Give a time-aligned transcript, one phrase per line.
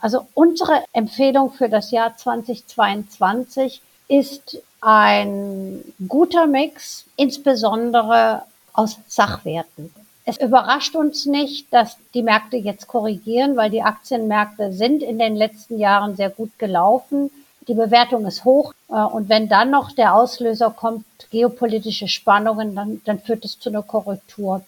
[0.00, 8.42] Also unsere Empfehlung für das Jahr 2022 ist ein guter Mix, insbesondere
[8.72, 9.92] aus Sachwerten.
[10.24, 15.34] Es überrascht uns nicht, dass die Märkte jetzt korrigieren, weil die Aktienmärkte sind in den
[15.34, 17.30] letzten Jahren sehr gut gelaufen.
[17.66, 18.72] Die Bewertung ist hoch.
[18.90, 23.70] Äh, und wenn dann noch der Auslöser kommt, geopolitische Spannungen, dann, dann führt es zu
[23.70, 24.62] einer Korrektur.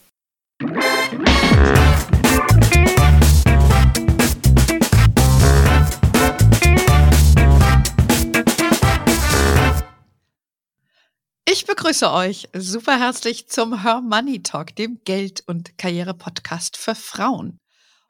[11.81, 17.59] Begrüße euch super herzlich zum Her Money Talk, dem Geld- und Karriere-Podcast für Frauen.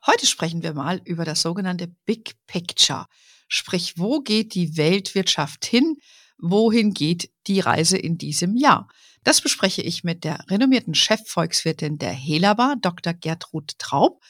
[0.06, 3.06] Heute sprechen wir mal über das sogenannte Big Picture.
[3.48, 5.96] Sprich, wo geht die Weltwirtschaft hin?
[6.38, 8.90] Wohin geht die Reise in diesem Jahr?
[9.24, 13.14] Das bespreche ich mit der renommierten Chefvolkswirtin der Helaba, Dr.
[13.14, 14.22] Gertrud Traub,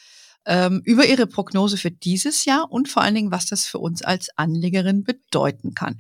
[0.46, 4.04] ähm, über ihre Prognose für dieses Jahr und vor allen Dingen, was das für uns
[4.04, 6.00] als Anlegerin bedeuten kann.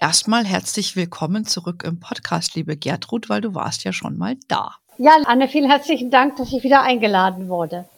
[0.00, 4.76] Erstmal herzlich willkommen zurück im Podcast, liebe Gertrud, weil du warst ja schon mal da.
[4.98, 7.88] Ja, Anne, vielen herzlichen Dank, dass ich wieder eingeladen wurde.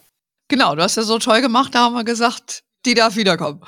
[0.47, 3.61] Genau, du hast ja so toll gemacht, da haben wir gesagt, die darf wiederkommen.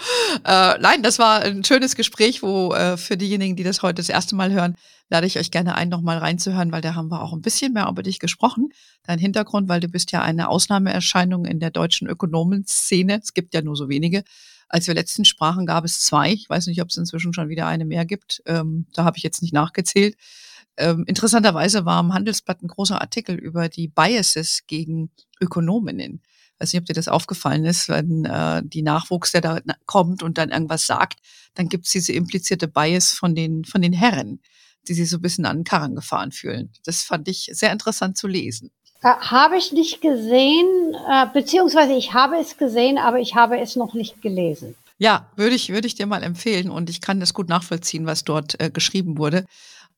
[0.45, 4.09] Äh, nein, das war ein schönes Gespräch, wo äh, für diejenigen, die das heute das
[4.09, 4.75] erste Mal hören,
[5.09, 7.87] lade ich euch gerne ein, nochmal reinzuhören, weil da haben wir auch ein bisschen mehr
[7.89, 8.69] über dich gesprochen.
[9.03, 13.19] Dein Hintergrund, weil du bist ja eine Ausnahmeerscheinung in der deutschen Ökonomenszene.
[13.23, 14.23] Es gibt ja nur so wenige.
[14.69, 16.33] Als wir letztens sprachen, gab es zwei.
[16.33, 18.41] Ich weiß nicht, ob es inzwischen schon wieder eine mehr gibt.
[18.45, 20.15] Ähm, da habe ich jetzt nicht nachgezählt.
[20.77, 25.09] Ähm, interessanterweise war im Handelsblatt ein großer Artikel über die Biases gegen
[25.41, 26.21] Ökonominnen.
[26.23, 30.23] Ich weiß nicht, ob dir das aufgefallen ist, wenn äh, die Nachwuchs, der da kommt
[30.23, 31.19] und dann irgendwas sagt,
[31.53, 34.39] dann gibt es diese implizierte Bias von den, von den Herren,
[34.87, 36.71] die sich so ein bisschen an den Karren gefahren fühlen.
[36.83, 38.71] Das fand ich sehr interessant zu lesen.
[39.03, 43.75] Äh, habe ich nicht gesehen, äh, beziehungsweise ich habe es gesehen, aber ich habe es
[43.75, 44.75] noch nicht gelesen.
[44.97, 48.23] Ja, würde ich, würde ich dir mal empfehlen und ich kann das gut nachvollziehen, was
[48.23, 49.45] dort äh, geschrieben wurde.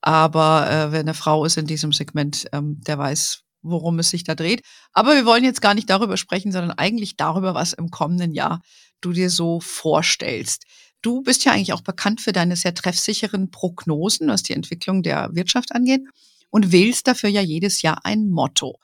[0.02, 4.26] Aber äh, wer eine Frau ist in diesem Segment, ähm, der weiß, worum es sich
[4.26, 4.62] da dreht.
[4.92, 8.62] Aber wir wollen jetzt gar nicht darüber sprechen, sondern eigentlich darüber, was im kommenden Jahr
[9.00, 10.66] du dir so vorstellst.
[11.02, 15.30] Du bist ja eigentlich auch bekannt für deine sehr treffsicheren Prognosen, was die Entwicklung der
[15.34, 16.02] Wirtschaft angeht
[16.50, 18.80] und wählst dafür ja jedes Jahr ein Motto.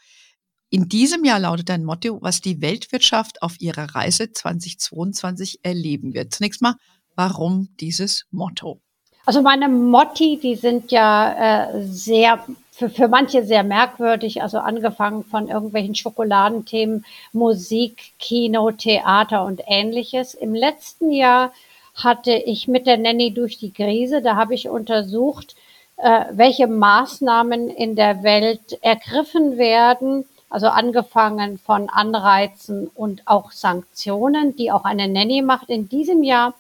[0.70, 6.34] In diesem Jahr lautet dein Motto, was die Weltwirtschaft auf ihrer Reise 2022 erleben wird.
[6.34, 6.76] Zunächst mal,
[7.16, 8.82] warum dieses Motto?
[9.26, 15.24] Also meine Motti, die sind ja äh, sehr für, für manche sehr merkwürdig, also angefangen
[15.24, 20.34] von irgendwelchen Schokoladenthemen, Musik, Kino, Theater und ähnliches.
[20.34, 21.54] Im letzten Jahr
[21.94, 25.56] hatte ich mit der Nanny durch die Krise, da habe ich untersucht,
[25.98, 34.72] welche Maßnahmen in der Welt ergriffen werden, also angefangen von Anreizen und auch Sanktionen, die
[34.72, 35.70] auch eine Nanny macht.
[35.70, 36.54] In diesem Jahr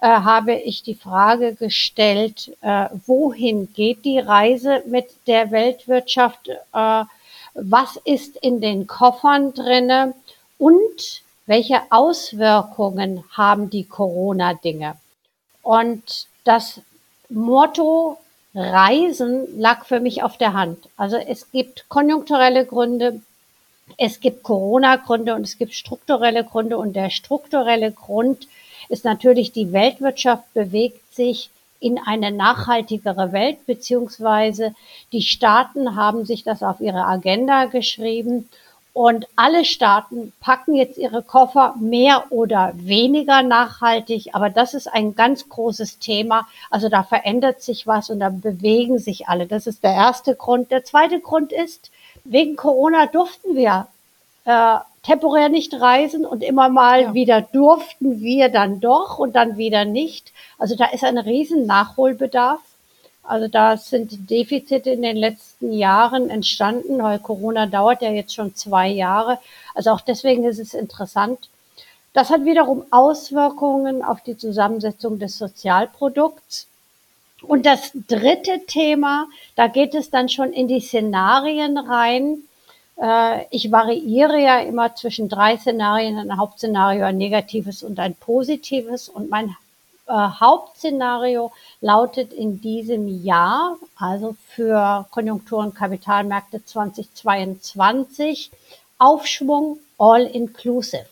[0.00, 6.48] äh, habe ich die Frage gestellt, äh, wohin geht die Reise mit der Weltwirtschaft?
[6.48, 7.04] Äh,
[7.54, 10.14] was ist in den Koffern drinne?
[10.58, 14.96] Und welche Auswirkungen haben die Corona-Dinge?
[15.62, 16.80] Und das
[17.28, 18.18] Motto
[18.54, 20.78] Reisen lag für mich auf der Hand.
[20.96, 23.20] Also es gibt konjunkturelle Gründe,
[23.98, 26.78] es gibt Corona-Gründe und es gibt strukturelle Gründe.
[26.78, 28.46] Und der strukturelle Grund
[28.88, 31.50] ist natürlich, die Weltwirtschaft bewegt sich
[31.80, 34.74] in eine nachhaltigere Welt, beziehungsweise
[35.12, 38.48] die Staaten haben sich das auf ihre Agenda geschrieben
[38.94, 45.16] und alle Staaten packen jetzt ihre Koffer mehr oder weniger nachhaltig, aber das ist ein
[45.16, 46.46] ganz großes Thema.
[46.70, 49.46] Also da verändert sich was und da bewegen sich alle.
[49.46, 50.70] Das ist der erste Grund.
[50.70, 51.90] Der zweite Grund ist,
[52.22, 53.88] wegen Corona durften wir
[54.44, 57.14] äh, temporär nicht reisen und immer mal ja.
[57.14, 60.32] wieder durften wir dann doch und dann wieder nicht.
[60.56, 62.60] Also da ist ein riesen Nachholbedarf.
[63.26, 68.54] Also da sind Defizite in den letzten Jahren entstanden, weil Corona dauert ja jetzt schon
[68.54, 69.38] zwei Jahre.
[69.74, 71.48] Also auch deswegen ist es interessant.
[72.12, 76.68] Das hat wiederum Auswirkungen auf die Zusammensetzung des Sozialprodukts.
[77.42, 82.38] Und das dritte Thema, da geht es dann schon in die Szenarien rein.
[82.96, 89.08] Äh, ich variiere ja immer zwischen drei Szenarien, ein Hauptszenario, ein negatives und ein positives.
[89.08, 89.56] Und mein
[90.06, 98.50] äh, Hauptszenario lautet in diesem Jahr, also für Konjunktur- und Kapitalmärkte 2022,
[98.98, 101.06] Aufschwung all inclusive.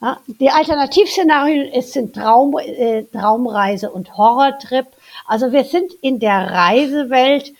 [0.00, 4.86] Ja, die Alternativszenarien sind Traum, äh, Traumreise und Horrortrip.
[5.26, 7.52] Also wir sind in der Reisewelt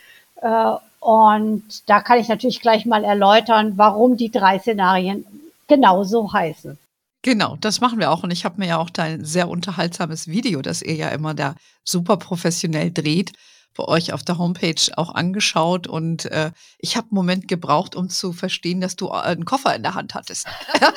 [0.43, 5.25] äh, und da kann ich natürlich gleich mal erläutern, warum die drei Szenarien
[5.69, 6.79] genauso heißen.
[7.25, 8.23] Genau, das machen wir auch.
[8.23, 11.55] Und ich habe mir ja auch dein sehr unterhaltsames Video, das ihr ja immer da
[11.83, 13.33] super professionell dreht,
[13.75, 15.87] bei euch auf der Homepage auch angeschaut.
[15.87, 19.75] Und äh, ich habe einen Moment gebraucht, um zu verstehen, dass du äh, einen Koffer
[19.75, 20.47] in der Hand hattest.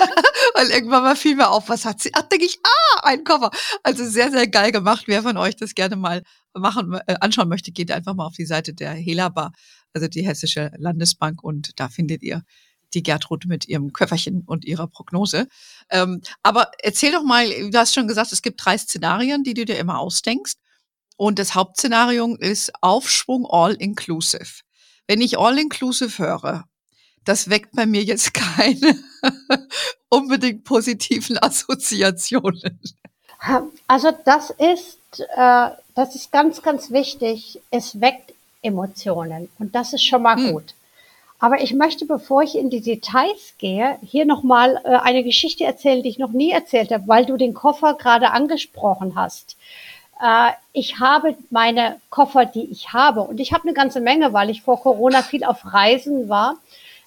[0.53, 2.11] Weil irgendwann mal fiel mir auf, was hat sie?
[2.13, 3.49] Ach, denke ich, ah, ein Koffer.
[3.83, 5.03] Also sehr, sehr geil gemacht.
[5.07, 6.23] Wer von euch das gerne mal
[6.53, 9.53] machen, äh, anschauen möchte, geht einfach mal auf die Seite der Helaba,
[9.93, 12.43] also die Hessische Landesbank, und da findet ihr
[12.93, 15.47] die Gertrud mit ihrem Köfferchen und ihrer Prognose.
[15.89, 19.65] Ähm, aber erzähl doch mal, du hast schon gesagt, es gibt drei Szenarien, die du
[19.65, 20.55] dir immer ausdenkst.
[21.17, 24.61] Und das Hauptszenario ist Aufschwung All-Inclusive.
[25.07, 26.65] Wenn ich All-Inclusive höre,
[27.25, 28.97] das weckt bei mir jetzt keine
[30.09, 32.79] unbedingt positiven Assoziationen.
[33.87, 34.97] Also das ist,
[35.35, 37.59] äh, das ist ganz, ganz wichtig.
[37.71, 40.51] Es weckt Emotionen und das ist schon mal hm.
[40.51, 40.73] gut.
[41.39, 46.01] Aber ich möchte, bevor ich in die Details gehe, hier nochmal äh, eine Geschichte erzählen,
[46.01, 49.55] die ich noch nie erzählt habe, weil du den Koffer gerade angesprochen hast.
[50.21, 54.49] Äh, ich habe meine Koffer, die ich habe, und ich habe eine ganze Menge, weil
[54.49, 56.55] ich vor Corona viel auf Reisen war,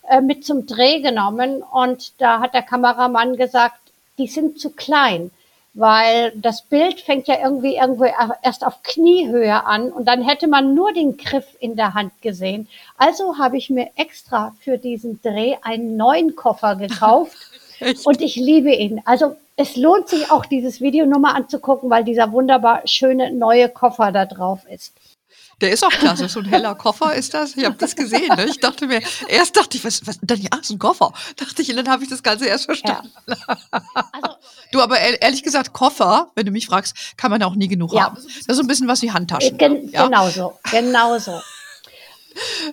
[0.08, 1.62] äh, mit zum Dreh genommen.
[1.62, 3.80] Und da hat der Kameramann gesagt,
[4.18, 5.32] die sind zu klein
[5.80, 8.04] weil das Bild fängt ja irgendwie irgendwo
[8.42, 12.68] erst auf Kniehöhe an und dann hätte man nur den Griff in der Hand gesehen.
[12.98, 17.34] Also habe ich mir extra für diesen Dreh einen neuen Koffer gekauft
[18.04, 19.00] und ich liebe ihn.
[19.06, 23.70] Also es lohnt sich auch dieses Video nur mal anzugucken, weil dieser wunderbar schöne neue
[23.70, 24.92] Koffer da drauf ist.
[25.60, 26.28] Der ist auch klasse.
[26.28, 27.56] So ein heller Koffer ist das.
[27.56, 28.28] Ich habe das gesehen.
[28.36, 28.46] Ne?
[28.46, 31.12] Ich dachte mir, erst dachte ich, was, was dann ja, so ein Koffer.
[31.36, 33.10] Dachte ich, und dann habe ich das Ganze erst verstanden.
[33.26, 33.36] Ja.
[34.12, 34.36] Also,
[34.72, 38.04] du, aber ehrlich gesagt, Koffer, wenn du mich fragst, kann man auch nie genug ja.
[38.04, 38.16] haben.
[38.16, 39.58] Das ist so ein bisschen was wie Handtaschen.
[39.58, 40.06] Gen ja?
[40.06, 41.40] Genau so, genau so.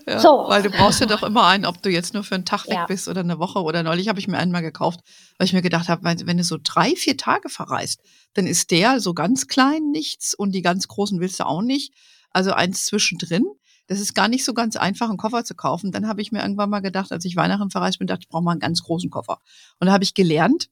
[0.07, 0.45] Ja, so.
[0.48, 2.74] Weil du brauchst ja doch immer einen, ob du jetzt nur für einen Tag weg
[2.74, 2.86] ja.
[2.86, 5.00] bist oder eine Woche oder neulich habe ich mir einen mal gekauft,
[5.38, 8.01] weil ich mir gedacht habe, wenn du so drei, vier Tage verreist,
[8.36, 11.92] dann ist der so ganz klein nichts und die ganz großen willst du auch nicht
[12.38, 13.45] also eins zwischendrin.
[13.88, 15.92] Das ist gar nicht so ganz einfach, einen Koffer zu kaufen.
[15.92, 18.44] Dann habe ich mir irgendwann mal gedacht, als ich Weihnachten verreist bin, dachte ich, brauche
[18.44, 19.39] mal einen ganz großen Koffer.
[19.80, 20.69] Und da habe ich gelernt,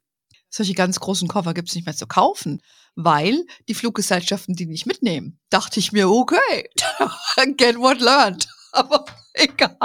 [0.50, 2.62] solche ganz großen Koffer gibt es nicht mehr zu kaufen,
[2.94, 5.40] weil die Fluggesellschaften die nicht mitnehmen.
[5.50, 6.70] Dachte ich mir, okay,
[7.58, 8.48] get what learned.
[8.72, 9.78] Aber egal.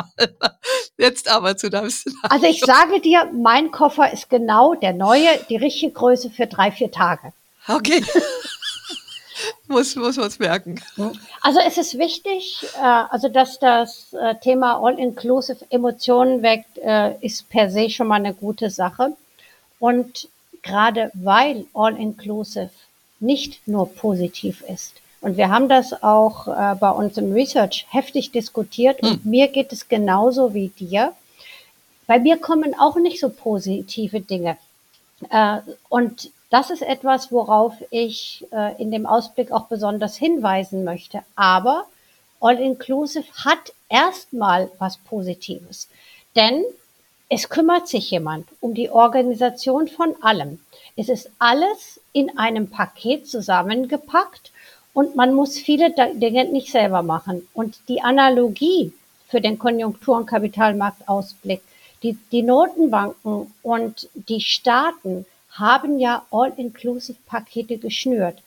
[0.98, 2.28] Jetzt aber zu deinem Szenario.
[2.28, 6.72] Also ich sage dir, mein Koffer ist genau der neue, die richtige Größe für drei,
[6.72, 7.32] vier Tage.
[7.68, 8.04] Okay
[9.68, 10.80] muss, muss man es merken.
[11.42, 17.48] Also es ist wichtig, äh, also dass das äh, Thema All-Inclusive Emotionen weckt, äh, ist
[17.50, 19.16] per se schon mal eine gute Sache.
[19.78, 20.28] Und
[20.62, 22.70] gerade weil All-Inclusive
[23.20, 28.32] nicht nur positiv ist, und wir haben das auch äh, bei uns im Research heftig
[28.32, 29.30] diskutiert, und hm.
[29.30, 31.12] mir geht es genauso wie dir.
[32.06, 34.56] Bei mir kommen auch nicht so positive Dinge.
[35.28, 35.58] Äh,
[35.88, 41.22] und das ist etwas, worauf ich äh, in dem Ausblick auch besonders hinweisen möchte.
[41.36, 41.86] Aber
[42.40, 45.88] All-Inclusive hat erstmal was Positives.
[46.34, 46.64] Denn
[47.28, 50.58] es kümmert sich jemand um die Organisation von allem.
[50.96, 54.50] Es ist alles in einem Paket zusammengepackt
[54.92, 57.46] und man muss viele Dinge nicht selber machen.
[57.54, 58.92] Und die Analogie
[59.28, 61.62] für den Konjunktur- und Kapitalmarktausblick,
[62.02, 68.38] die, die Notenbanken und die Staaten haben ja All-Inclusive-Pakete geschnürt.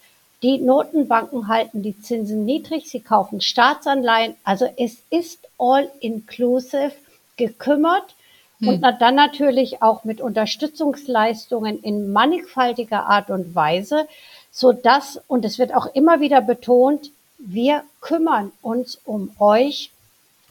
[0.44, 4.36] Die Notenbanken halten die Zinsen niedrig, sie kaufen Staatsanleihen.
[4.43, 6.91] Also es ist all-inclusive
[7.38, 8.15] gekümmert
[8.60, 8.67] hm.
[8.67, 14.05] und dann natürlich auch mit Unterstützungsleistungen in mannigfaltiger Art und Weise,
[14.51, 19.91] so dass, und es wird auch immer wieder betont, wir kümmern uns um euch.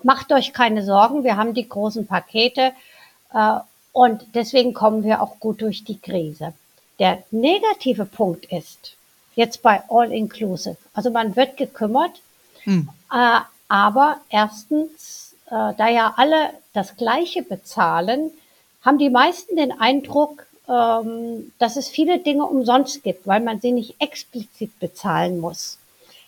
[0.02, 2.72] Macht euch keine Sorgen, wir haben die großen Pakete
[3.32, 3.58] äh,
[3.92, 6.54] und deswegen kommen wir auch gut durch die Krise.
[6.98, 8.96] Der negative Punkt ist,
[9.34, 12.20] jetzt bei All Inclusive, also man wird gekümmert,
[12.64, 12.88] hm.
[13.12, 18.30] äh, aber erstens, äh, da ja alle das Gleiche bezahlen,
[18.82, 23.72] haben die meisten den Eindruck, ähm, dass es viele Dinge umsonst gibt, weil man sie
[23.72, 25.78] nicht explizit bezahlen muss.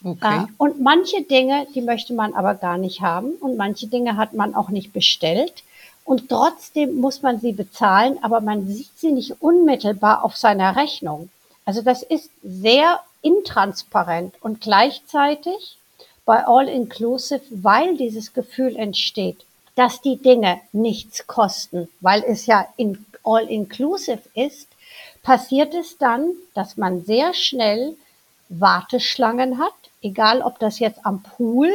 [0.04, 0.44] Okay.
[0.44, 4.34] Äh, und manche Dinge, die möchte man aber gar nicht haben und manche Dinge hat
[4.34, 5.62] man auch nicht bestellt
[6.04, 11.30] und trotzdem muss man sie bezahlen, aber man sieht sie nicht unmittelbar auf seiner Rechnung.
[11.64, 15.78] Also das ist sehr intransparent und gleichzeitig
[16.26, 19.44] bei All Inclusive, weil dieses Gefühl entsteht,
[19.74, 24.68] dass die Dinge nichts kosten, weil es ja in All Inclusive ist,
[25.22, 27.96] passiert es dann, dass man sehr schnell
[28.50, 31.72] Warteschlangen hat, egal ob das jetzt am Pool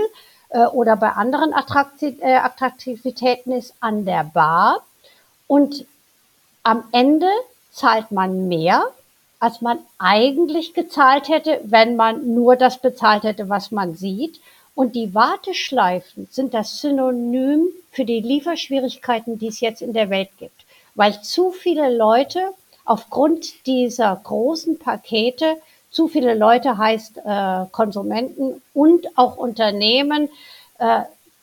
[0.49, 4.83] äh, oder bei anderen äh, Attraktivitäten ist an der Bar.
[5.47, 5.85] Und
[6.63, 7.29] am Ende
[7.71, 8.83] zahlt man mehr,
[9.39, 14.41] als man eigentlich gezahlt hätte, wenn man nur das bezahlt hätte, was man sieht.
[14.75, 20.29] Und die Warteschleifen sind das Synonym für die Lieferschwierigkeiten, die es jetzt in der Welt
[20.37, 20.65] gibt.
[20.95, 22.53] Weil zu viele Leute
[22.85, 25.57] aufgrund dieser großen Pakete,
[25.91, 30.29] zu viele Leute heißt äh, Konsumenten und auch Unternehmen,
[30.77, 31.01] äh,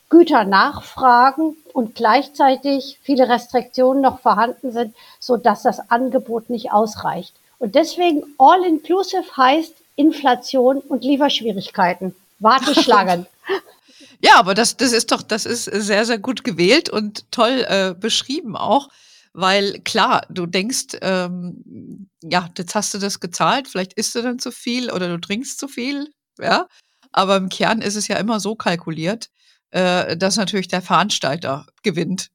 [0.08, 7.34] Güter nachfragen und gleichzeitig viele Restriktionen noch vorhanden sind, so dass das Angebot nicht ausreicht.
[7.58, 12.14] Und deswegen All-Inclusive heißt Inflation und Lieferschwierigkeiten.
[12.38, 13.26] Warteschlangen.
[14.20, 17.94] ja, aber das, das ist doch, das ist sehr, sehr gut gewählt und toll äh,
[17.98, 18.90] beschrieben auch.
[19.38, 24.38] Weil klar, du denkst, ähm, ja, jetzt hast du das gezahlt, vielleicht isst du dann
[24.38, 26.08] zu viel oder du trinkst zu viel,
[26.40, 26.66] ja.
[27.12, 29.28] Aber im Kern ist es ja immer so kalkuliert,
[29.72, 32.30] äh, dass natürlich der Veranstalter gewinnt.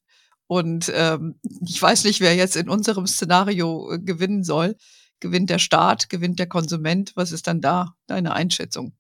[0.46, 4.76] Und ähm, ich weiß nicht, wer jetzt in unserem Szenario äh, gewinnen soll.
[5.20, 7.14] Gewinnt der Staat, gewinnt der Konsument?
[7.16, 8.94] Was ist dann da deine Einschätzung?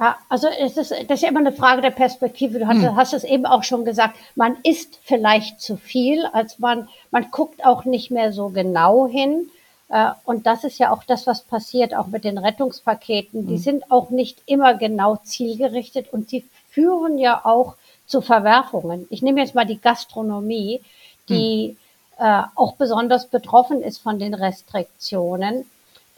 [0.00, 2.60] Ja, also es ist, das ist ja immer eine Frage der Perspektive.
[2.60, 2.96] Du hast, hm.
[2.96, 4.16] hast es eben auch schon gesagt.
[4.36, 9.50] Man isst vielleicht zu viel, als man, man guckt auch nicht mehr so genau hin.
[9.88, 13.48] Äh, und das ist ja auch das, was passiert, auch mit den Rettungspaketen.
[13.48, 13.62] Die hm.
[13.62, 17.74] sind auch nicht immer genau zielgerichtet und sie führen ja auch
[18.06, 19.08] zu Verwerfungen.
[19.10, 20.80] Ich nehme jetzt mal die Gastronomie,
[21.28, 21.76] die
[22.16, 22.24] hm.
[22.24, 25.64] äh, auch besonders betroffen ist von den Restriktionen.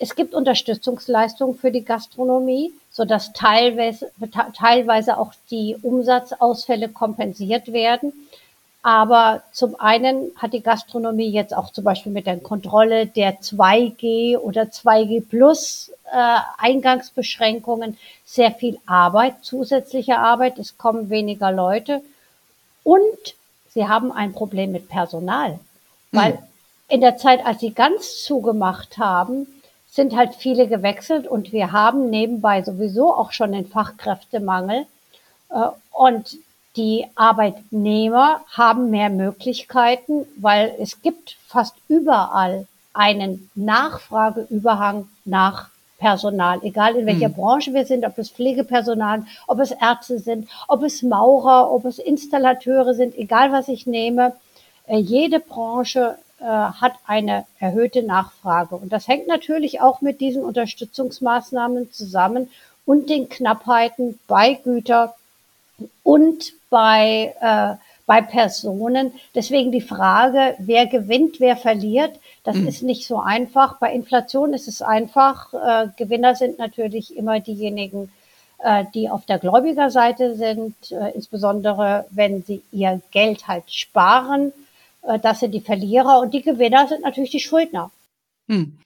[0.02, 4.10] Es gibt Unterstützungsleistungen für die Gastronomie, so dass teilweise,
[4.56, 8.14] teilweise auch die Umsatzausfälle kompensiert werden.
[8.82, 14.38] Aber zum einen hat die Gastronomie jetzt auch zum Beispiel mit der Kontrolle der 2G
[14.38, 20.58] oder 2G Plus äh, Eingangsbeschränkungen sehr viel Arbeit, zusätzliche Arbeit.
[20.58, 22.00] Es kommen weniger Leute
[22.84, 23.34] und
[23.74, 25.60] sie haben ein Problem mit Personal,
[26.10, 26.38] weil mhm.
[26.88, 29.46] in der Zeit, als sie ganz zugemacht haben,
[29.90, 34.86] sind halt viele gewechselt und wir haben nebenbei sowieso auch schon den Fachkräftemangel.
[35.50, 36.36] Äh, und
[36.76, 45.68] die Arbeitnehmer haben mehr Möglichkeiten, weil es gibt fast überall einen Nachfrageüberhang nach
[45.98, 47.34] Personal, egal in welcher hm.
[47.34, 51.98] Branche wir sind, ob es Pflegepersonal, ob es Ärzte sind, ob es Maurer, ob es
[51.98, 54.32] Installateure sind, egal was ich nehme.
[54.86, 58.76] Äh, jede Branche äh, hat eine erhöhte Nachfrage.
[58.76, 62.48] Und das hängt natürlich auch mit diesen Unterstützungsmaßnahmen zusammen
[62.86, 65.14] und den Knappheiten bei Güter
[66.02, 69.12] und bei, äh, bei Personen.
[69.34, 72.68] Deswegen die Frage, wer gewinnt, wer verliert, das mhm.
[72.68, 73.78] ist nicht so einfach.
[73.78, 75.52] Bei Inflation ist es einfach.
[75.52, 78.10] Äh, Gewinner sind natürlich immer diejenigen,
[78.58, 84.52] äh, die auf der Gläubigerseite sind, äh, insbesondere wenn sie ihr Geld halt sparen.
[85.02, 87.90] Äh, das sind die Verlierer und die Gewinner sind natürlich die Schuldner.
[88.48, 88.78] Hm.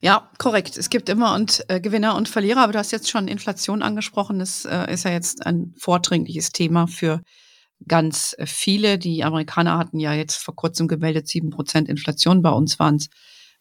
[0.00, 0.76] Ja, korrekt.
[0.76, 4.38] Es gibt immer und äh, Gewinner und Verlierer, aber du hast jetzt schon Inflation angesprochen.
[4.38, 7.22] Das äh, ist ja jetzt ein vordringliches Thema für
[7.88, 8.98] ganz äh, viele.
[8.98, 12.42] Die Amerikaner hatten ja jetzt vor kurzem gemeldet, sieben Prozent Inflation.
[12.42, 13.08] Bei uns waren es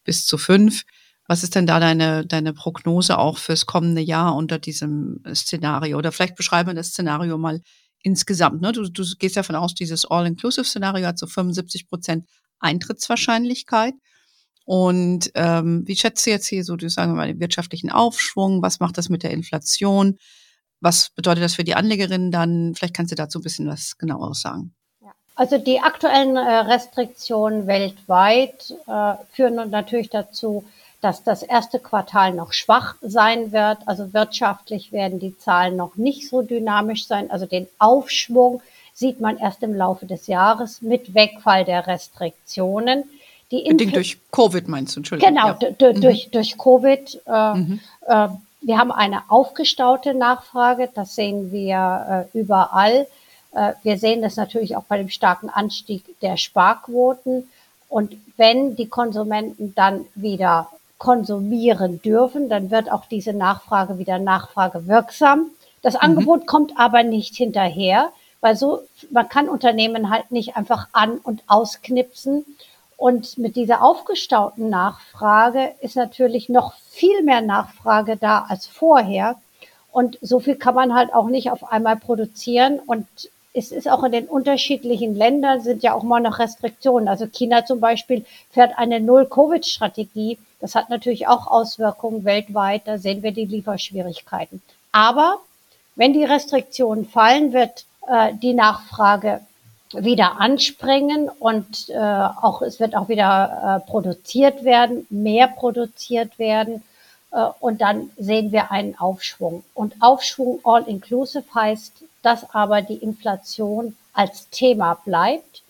[0.03, 0.83] bis zu fünf.
[1.27, 5.97] Was ist denn da deine, deine Prognose auch fürs kommende Jahr unter diesem Szenario?
[5.97, 7.61] Oder vielleicht beschreiben wir das Szenario mal
[8.05, 8.61] insgesamt.
[8.61, 8.71] Ne?
[8.71, 12.25] Du, du gehst davon aus, dieses All-Inclusive-Szenario hat so 75 Prozent
[12.59, 13.95] Eintrittswahrscheinlichkeit.
[14.63, 18.61] Und ähm, wie schätzt du jetzt hier so, du sagen wir mal, den wirtschaftlichen Aufschwung?
[18.61, 20.17] Was macht das mit der Inflation?
[20.81, 22.75] Was bedeutet das für die Anlegerinnen dann?
[22.75, 24.73] Vielleicht kannst du dazu ein bisschen was genaueres sagen.
[25.35, 30.63] Also die aktuellen äh, Restriktionen weltweit äh, führen natürlich dazu,
[31.05, 33.77] dass das erste Quartal noch schwach sein wird.
[33.85, 37.29] Also wirtschaftlich werden die Zahlen noch nicht so dynamisch sein.
[37.29, 43.03] Also den Aufschwung sieht man erst im Laufe des Jahres mit Wegfall der Restriktionen.
[43.51, 45.35] Die Bedingt durch Covid meinst du, Entschuldigung.
[45.35, 45.93] Genau, ja.
[45.93, 46.01] mhm.
[46.01, 47.21] durch, durch Covid.
[47.27, 47.79] Äh, mhm.
[48.07, 48.27] äh,
[48.61, 53.05] wir haben eine aufgestaute Nachfrage, das sehen wir äh, überall.
[53.53, 57.47] Äh, wir sehen das natürlich auch bei dem starken Anstieg der Sparquoten.
[57.89, 65.51] Und wenn die Konsumenten dann wieder konsumieren dürfen, dann wird auch diese Nachfrage wieder nachfragewirksam.
[65.81, 65.99] Das mhm.
[66.01, 68.11] Angebot kommt aber nicht hinterher,
[68.41, 72.45] weil so, man kann Unternehmen halt nicht einfach an- und ausknipsen.
[72.97, 79.35] Und mit dieser aufgestauten Nachfrage ist natürlich noch viel mehr Nachfrage da als vorher.
[79.91, 82.79] Und so viel kann man halt auch nicht auf einmal produzieren.
[82.79, 83.07] Und
[83.55, 87.07] es ist auch in den unterschiedlichen Ländern sind ja auch mal noch Restriktionen.
[87.07, 90.37] Also China zum Beispiel fährt eine Null-Covid-Strategie.
[90.59, 92.81] Das hat natürlich auch Auswirkungen weltweit.
[92.85, 94.61] Da sehen wir die Lieferschwierigkeiten.
[94.91, 95.39] Aber
[95.95, 99.39] wenn die Restriktionen fallen, wird äh, die Nachfrage
[99.93, 106.83] wieder anspringen und äh, auch es wird auch wieder äh, produziert werden, mehr produziert werden
[107.59, 109.63] und dann sehen wir einen Aufschwung.
[109.73, 115.63] Und Aufschwung all inclusive heißt, dass aber die Inflation als Thema bleibt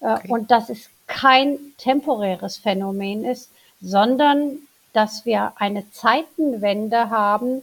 [0.00, 0.28] äh, okay.
[0.28, 3.50] und dass es kein temporäres Phänomen ist,
[3.80, 4.58] sondern
[4.92, 7.62] dass wir eine Zeitenwende haben,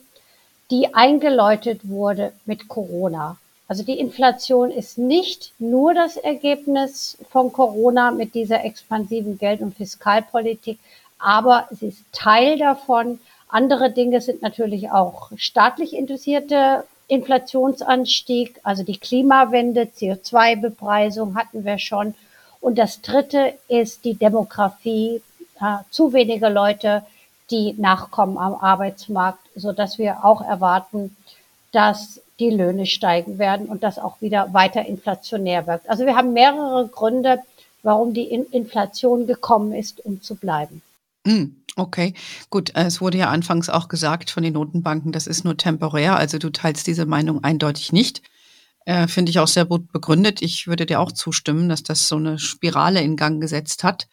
[0.72, 3.38] die eingeläutet wurde mit Corona.
[3.68, 9.75] Also die Inflation ist nicht nur das Ergebnis von Corona mit dieser expansiven Geld- und
[9.75, 10.80] Fiskalpolitik,
[11.20, 13.20] aber sie ist Teil davon.
[13.50, 22.13] Andere Dinge sind natürlich auch staatlich interessierte Inflationsanstieg, also die Klimawende, CO2-Bepreisung hatten wir schon.
[22.62, 25.22] Und das Dritte ist die Demografie.
[25.60, 27.03] Äh, zu wenige Leute,
[27.50, 31.15] die nachkommen am Arbeitsmarkt, so dass wir auch erwarten,
[31.72, 35.89] dass die Löhne steigen werden und das auch wieder weiter inflationär wirkt.
[35.89, 37.39] Also wir haben mehrere Gründe,
[37.82, 40.82] warum die Inflation gekommen ist, um zu bleiben.
[41.25, 42.13] Hm, okay,
[42.49, 42.71] gut.
[42.75, 46.17] Es wurde ja anfangs auch gesagt von den Notenbanken, das ist nur temporär.
[46.17, 48.21] Also du teilst diese Meinung eindeutig nicht.
[48.85, 50.41] Äh, Finde ich auch sehr gut begründet.
[50.41, 54.07] Ich würde dir auch zustimmen, dass das so eine Spirale in Gang gesetzt hat.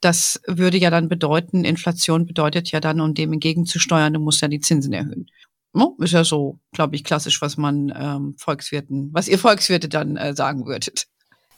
[0.00, 4.48] Das würde ja dann bedeuten, Inflation bedeutet ja dann, um dem entgegenzusteuern, du musst ja
[4.48, 5.26] die Zinsen erhöhen.
[5.74, 10.16] No, ist ja so, glaube ich, klassisch, was man ähm, Volkswirten, was ihr Volkswirte dann
[10.16, 11.06] äh, sagen würdet.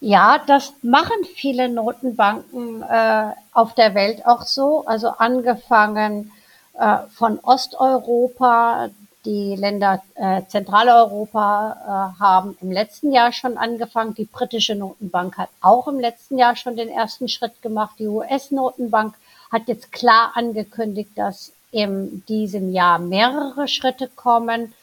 [0.07, 4.85] Ja, das machen viele Notenbanken äh, auf der Welt auch so.
[4.85, 6.31] Also angefangen
[6.79, 8.91] äh, von Osteuropa,
[9.25, 14.13] die Länder äh, Zentraleuropa äh, haben im letzten Jahr schon angefangen.
[14.13, 17.95] Die britische Notenbank hat auch im letzten Jahr schon den ersten Schritt gemacht.
[17.99, 19.15] Die US-Notenbank
[19.51, 24.75] hat jetzt klar angekündigt, dass in diesem Jahr mehrere Schritte kommen.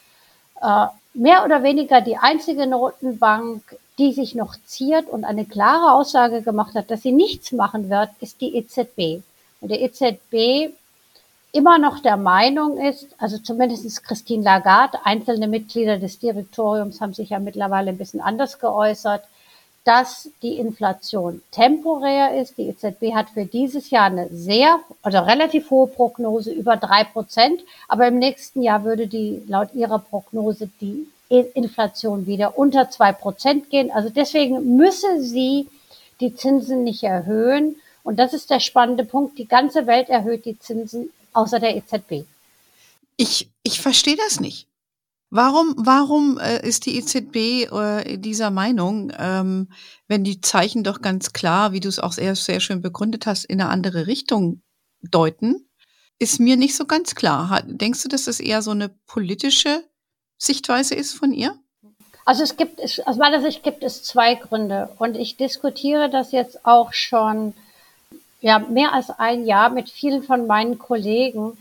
[0.63, 3.61] Äh, mehr oder weniger die einzige Notenbank,
[4.01, 8.09] die sich noch ziert und eine klare Aussage gemacht hat, dass sie nichts machen wird,
[8.19, 9.21] ist die EZB.
[9.61, 10.73] Und die EZB
[11.51, 17.29] immer noch der Meinung ist, also zumindest Christine Lagarde, einzelne Mitglieder des Direktoriums haben sich
[17.29, 19.23] ja mittlerweile ein bisschen anders geäußert,
[19.83, 22.57] dass die Inflation temporär ist.
[22.57, 27.61] Die EZB hat für dieses Jahr eine sehr, also relativ hohe Prognose über drei Prozent.
[27.87, 31.07] Aber im nächsten Jahr würde die laut ihrer Prognose die
[31.39, 33.91] Inflation wieder unter zwei Prozent gehen.
[33.91, 35.67] Also deswegen müsse sie
[36.19, 37.75] die Zinsen nicht erhöhen.
[38.03, 39.37] Und das ist der spannende Punkt.
[39.37, 42.25] Die ganze Welt erhöht die Zinsen außer der EZB.
[43.17, 44.67] Ich, ich verstehe das nicht.
[45.29, 49.69] Warum, warum äh, ist die EZB äh, dieser Meinung, ähm,
[50.09, 53.45] wenn die Zeichen doch ganz klar, wie du es auch sehr, sehr schön begründet hast,
[53.45, 54.61] in eine andere Richtung
[55.01, 55.69] deuten?
[56.19, 57.63] Ist mir nicht so ganz klar.
[57.65, 59.83] Denkst du, dass das eher so eine politische
[60.41, 61.53] Sichtweise ist von ihr?
[62.25, 66.65] Also es gibt, aus meiner Sicht gibt es zwei Gründe und ich diskutiere das jetzt
[66.65, 67.53] auch schon
[68.41, 71.59] ja, mehr als ein Jahr mit vielen von meinen Kollegen,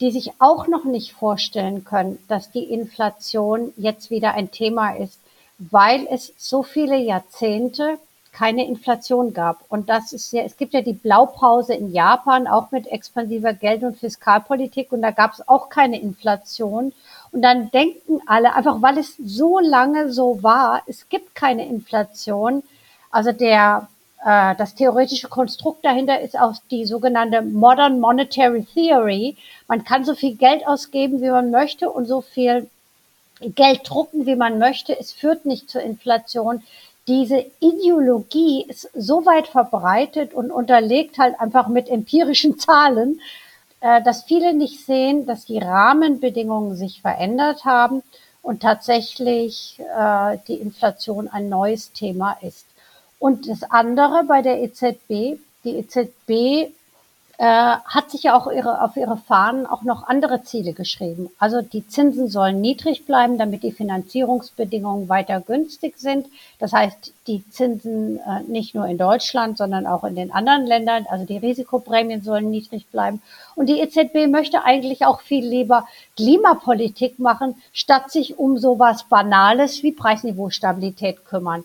[0.00, 5.18] die sich auch noch nicht vorstellen können, dass die Inflation jetzt wieder ein Thema ist,
[5.58, 7.98] weil es so viele Jahrzehnte
[8.32, 9.62] keine Inflation gab.
[9.68, 13.82] Und das ist ja, es gibt ja die Blaupause in Japan, auch mit expansiver Geld-
[13.82, 16.94] und Fiskalpolitik, und da gab es auch keine Inflation.
[17.32, 22.62] Und dann denken alle, einfach weil es so lange so war, es gibt keine Inflation.
[23.10, 23.88] Also der
[24.24, 29.36] äh, das theoretische Konstrukt dahinter ist auch die sogenannte Modern Monetary Theory.
[29.66, 32.68] Man kann so viel Geld ausgeben, wie man möchte und so viel
[33.40, 34.98] Geld drucken, wie man möchte.
[34.98, 36.62] Es führt nicht zur Inflation.
[37.08, 43.20] Diese Ideologie ist so weit verbreitet und unterlegt halt einfach mit empirischen Zahlen,
[43.82, 48.02] dass viele nicht sehen, dass die Rahmenbedingungen sich verändert haben
[48.42, 52.66] und tatsächlich äh, die Inflation ein neues Thema ist.
[53.18, 56.72] Und das andere bei der EZB, die EZB
[57.42, 61.28] äh, hat sich ja auch ihre, auf ihre Fahnen auch noch andere Ziele geschrieben.
[61.40, 66.28] Also die Zinsen sollen niedrig bleiben, damit die Finanzierungsbedingungen weiter günstig sind.
[66.60, 71.04] Das heißt, die Zinsen äh, nicht nur in Deutschland, sondern auch in den anderen Ländern,
[71.10, 73.20] also die Risikoprämien sollen niedrig bleiben.
[73.56, 79.82] Und die EZB möchte eigentlich auch viel lieber Klimapolitik machen, statt sich um sowas Banales
[79.82, 81.64] wie Preisniveaustabilität kümmern.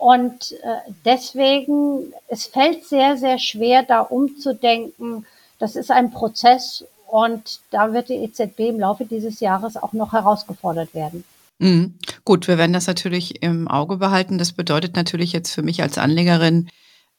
[0.00, 5.26] Und äh, deswegen, es fällt sehr, sehr schwer, da umzudenken.
[5.58, 10.14] Das ist ein Prozess und da wird die EZB im Laufe dieses Jahres auch noch
[10.14, 11.22] herausgefordert werden.
[11.58, 11.98] Mhm.
[12.24, 14.38] Gut, wir werden das natürlich im Auge behalten.
[14.38, 16.70] Das bedeutet natürlich jetzt für mich als Anlegerin,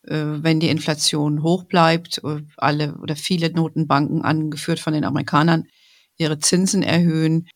[0.07, 5.67] äh, wenn die Inflation hoch bleibt, äh, alle oder viele Notenbanken angeführt von den Amerikanern
[6.17, 7.47] ihre Zinsen erhöhen,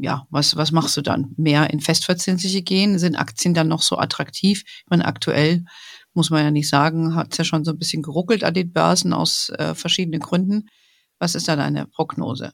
[0.00, 1.34] ja, was, was machst du dann?
[1.36, 2.98] Mehr in festverzinsliche gehen?
[2.98, 4.64] Sind Aktien dann noch so attraktiv?
[4.66, 5.64] Ich meine, aktuell
[6.14, 8.72] muss man ja nicht sagen, hat es ja schon so ein bisschen geruckelt an den
[8.72, 10.68] Börsen aus äh, verschiedenen Gründen.
[11.18, 12.52] Was ist da deine Prognose?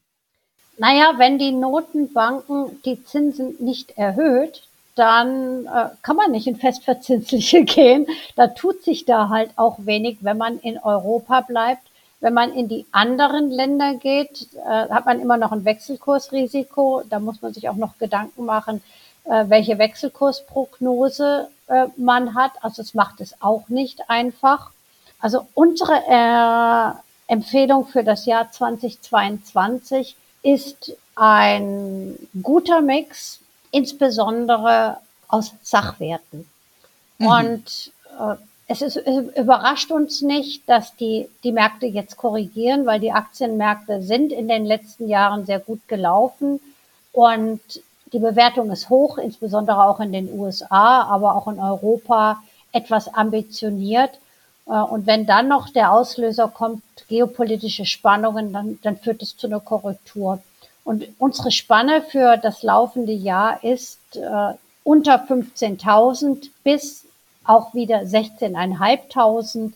[0.77, 4.63] Naja, wenn die Notenbanken die Zinsen nicht erhöht,
[4.97, 8.07] dann äh, kann man nicht in festverzinsliche gehen.
[8.37, 11.83] Da tut sich da halt auch wenig, wenn man in Europa bleibt.
[12.25, 17.03] Wenn man in die anderen Länder geht, äh, hat man immer noch ein Wechselkursrisiko.
[17.11, 18.83] Da muss man sich auch noch Gedanken machen,
[19.25, 22.53] äh, welche Wechselkursprognose äh, man hat.
[22.63, 24.71] Also es macht es auch nicht einfach.
[25.21, 34.97] Also unsere Empfehlung für das Jahr 2022 ist ein guter Mix, insbesondere
[35.29, 36.49] aus Sachwerten.
[37.19, 37.27] Mhm.
[37.27, 43.01] Und äh, es, ist, es überrascht uns nicht, dass die, die Märkte jetzt korrigieren, weil
[43.01, 46.61] die Aktienmärkte sind in den letzten Jahren sehr gut gelaufen
[47.13, 47.61] und
[48.13, 54.19] die Bewertung ist hoch, insbesondere auch in den USA, aber auch in Europa etwas ambitioniert.
[54.67, 59.47] Äh, und wenn dann noch der Auslöser kommt, geopolitische Spannungen, dann, dann führt es zu
[59.47, 60.41] einer Korrektur.
[60.85, 67.04] Und unsere Spanne für das laufende Jahr ist äh, unter 15.000 bis
[67.45, 69.73] auch wieder 16.500.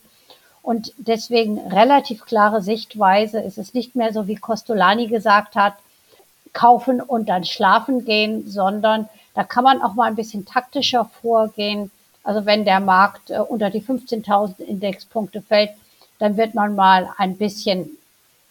[0.61, 3.41] Und deswegen relativ klare Sichtweise.
[3.41, 5.73] Es ist nicht mehr so, wie Costolani gesagt hat,
[6.53, 11.91] kaufen und dann schlafen gehen, sondern da kann man auch mal ein bisschen taktischer vorgehen.
[12.23, 15.71] Also wenn der Markt äh, unter die 15.000 Indexpunkte fällt,
[16.19, 17.97] dann wird man mal ein bisschen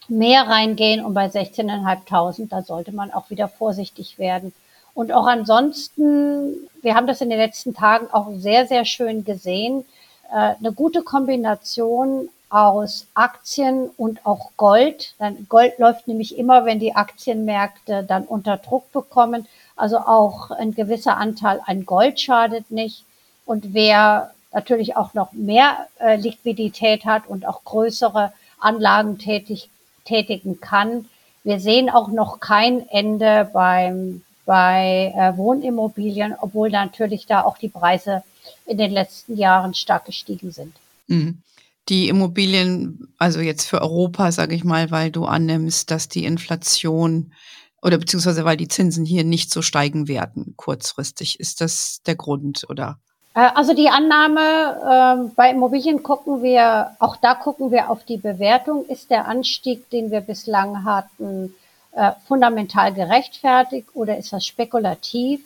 [0.07, 4.53] mehr reingehen und bei 16.500, da sollte man auch wieder vorsichtig werden.
[4.99, 9.85] Und auch ansonsten, wir haben das in den letzten Tagen auch sehr, sehr schön gesehen,
[10.29, 15.15] äh, eine gute Kombination aus Aktien und auch Gold.
[15.47, 19.47] Gold läuft nämlich immer, wenn die Aktienmärkte dann unter Druck bekommen.
[19.77, 23.05] Also auch ein gewisser Anteil an Gold schadet nicht.
[23.45, 29.69] Und wer natürlich auch noch mehr äh, Liquidität hat und auch größere Anlagen tätig,
[30.03, 31.05] tätigen kann.
[31.45, 37.69] Wir sehen auch noch kein Ende beim, bei äh, Wohnimmobilien, obwohl natürlich da auch die
[37.69, 38.23] Preise
[38.65, 40.73] in den letzten Jahren stark gestiegen sind.
[41.05, 41.43] Mhm
[41.89, 47.33] die Immobilien, also jetzt für Europa, sage ich mal, weil du annimmst, dass die Inflation
[47.81, 51.39] oder beziehungsweise weil die Zinsen hier nicht so steigen werden kurzfristig.
[51.39, 52.99] Ist das der Grund oder?
[53.33, 58.17] Äh, also die Annahme, äh, bei Immobilien gucken wir, auch da gucken wir auf die
[58.17, 58.85] Bewertung.
[58.85, 61.55] Ist der Anstieg, den wir bislang hatten,
[61.99, 65.41] äh, fundamental gerechtfertigt oder ist das spekulativ?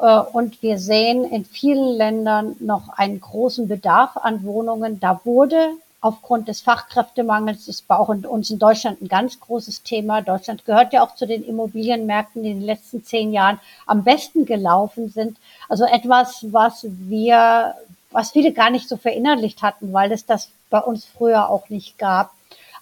[0.00, 4.98] Äh, und wir sehen in vielen Ländern noch einen großen Bedarf an Wohnungen.
[4.98, 5.68] Da wurde
[6.00, 10.20] aufgrund des Fachkräftemangels, das war auch in uns in Deutschland ein ganz großes Thema.
[10.20, 14.46] Deutschland gehört ja auch zu den Immobilienmärkten, die in den letzten zehn Jahren am besten
[14.46, 15.38] gelaufen sind.
[15.68, 17.74] Also etwas, was wir,
[18.10, 21.98] was viele gar nicht so verinnerlicht hatten, weil es das bei uns früher auch nicht
[21.98, 22.33] gab.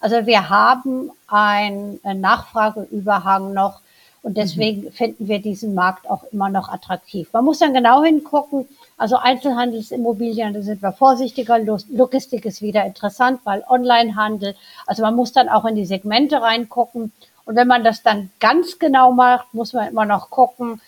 [0.03, 3.79] Also wir haben einen Nachfrageüberhang noch
[4.21, 4.91] und deswegen mhm.
[4.91, 7.29] finden wir diesen Markt auch immer noch attraktiv.
[7.31, 8.67] Man muss dann genau hingucken.
[8.97, 11.57] Also Einzelhandelsimmobilien, da sind wir vorsichtiger.
[11.57, 14.55] Logistik ist wieder interessant, weil Onlinehandel.
[14.85, 17.13] Also man muss dann auch in die Segmente reingucken.
[17.45, 20.81] Und wenn man das dann ganz genau macht, muss man immer noch gucken,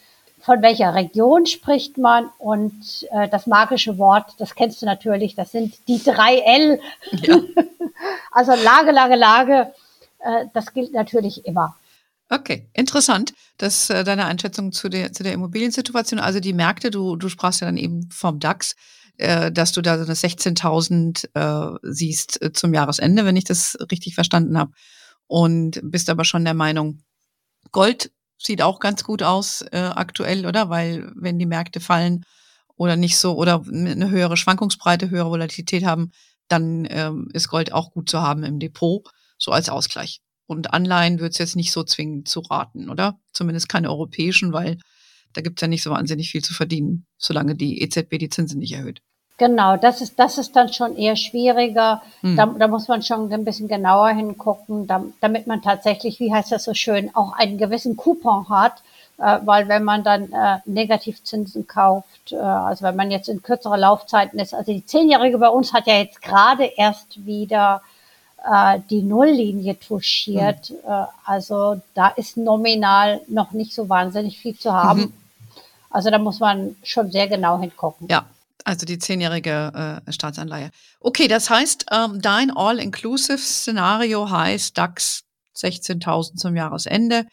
[0.46, 5.52] von welcher Region spricht man und äh, das magische Wort, das kennst du natürlich, das
[5.52, 6.80] sind die drei L.
[7.12, 7.42] Ja.
[8.32, 9.74] also Lage, Lage, Lage,
[10.20, 11.76] äh, das gilt natürlich immer.
[12.30, 17.16] Okay, interessant, dass äh, deine Einschätzung zu der, zu der Immobiliensituation, also die Märkte, du,
[17.16, 18.76] du sprachst ja dann eben vom DAX,
[19.18, 23.78] äh, dass du da so eine 16.000 äh, siehst äh, zum Jahresende, wenn ich das
[23.90, 24.72] richtig verstanden habe.
[25.26, 27.02] Und bist aber schon der Meinung,
[27.72, 30.70] Gold sieht auch ganz gut aus äh, aktuell, oder?
[30.70, 32.24] Weil wenn die Märkte fallen
[32.76, 36.12] oder nicht so oder eine höhere Schwankungsbreite, höhere Volatilität haben,
[36.48, 40.22] dann ähm, ist Gold auch gut zu haben im Depot, so als Ausgleich.
[40.48, 43.20] Und Anleihen wird es jetzt nicht so zwingend zu raten, oder?
[43.34, 44.78] Zumindest keine europäischen, weil
[45.34, 48.60] da gibt es ja nicht so wahnsinnig viel zu verdienen, solange die EZB die Zinsen
[48.60, 49.02] nicht erhöht.
[49.38, 52.02] Genau, das ist, das ist dann schon eher schwieriger.
[52.22, 52.38] Hm.
[52.38, 56.64] Da, da muss man schon ein bisschen genauer hingucken, damit man tatsächlich, wie heißt das
[56.64, 58.82] so schön, auch einen gewissen Coupon hat.
[59.18, 63.78] Äh, weil wenn man dann äh, Negativzinsen kauft, äh, also wenn man jetzt in kürzerer
[63.78, 67.82] Laufzeiten ist, also die Zehnjährige bei uns hat ja jetzt gerade erst wieder
[68.46, 70.70] äh, die Nulllinie touchiert.
[70.70, 70.92] Mhm.
[70.92, 75.00] Äh, also da ist nominal noch nicht so wahnsinnig viel zu haben.
[75.00, 75.14] Mhm.
[75.90, 78.08] Also da muss man schon sehr genau hingucken.
[78.10, 78.26] Ja,
[78.66, 80.72] also die zehnjährige äh, Staatsanleihe.
[81.00, 85.24] Okay, das heißt, ähm, dein All-Inclusive-Szenario heißt DAX
[85.56, 87.26] 16.000 zum Jahresende.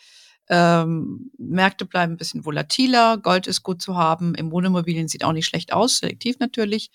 [0.48, 5.46] Ähm, Märkte bleiben ein bisschen volatiler, Gold ist gut zu haben, Immobilien sieht auch nicht
[5.46, 6.90] schlecht aus, selektiv natürlich.